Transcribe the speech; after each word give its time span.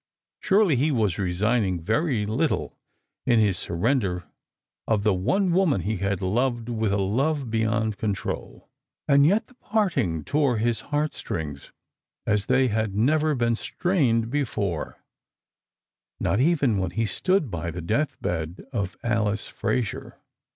Surely 0.39 0.75
he 0.75 0.89
was 0.89 1.19
resigning 1.19 1.79
very 1.79 2.25
little 2.25 2.75
in 3.27 3.37
this 3.39 3.59
surrender 3.59 4.23
of 4.87 5.03
the 5.03 5.13
one 5.13 5.51
woman 5.51 5.81
he 5.81 5.97
had 5.97 6.23
loved 6.23 6.69
with 6.69 6.91
a 6.91 6.97
love 6.97 7.51
beyond 7.51 7.99
control. 7.99 8.67
And 9.07 9.27
yet 9.27 9.45
the 9.45 9.53
parting 9.53 10.23
tore 10.23 10.57
his 10.57 10.81
heart 10.89 11.13
strings 11.13 11.71
as 12.25 12.47
they 12.47 12.69
had 12.69 12.95
never 12.95 13.35
been 13.35 13.55
strained 13.55 14.31
before— 14.31 15.03
not 16.19 16.39
even 16.39 16.79
when 16.79 16.89
he 16.89 17.05
stood 17.05 17.51
by 17.51 17.69
the 17.69 17.79
death 17.79 18.19
bed 18.23 18.65
of 18.73 18.97
Alice 19.03 19.45
Fraser. 19.45 20.19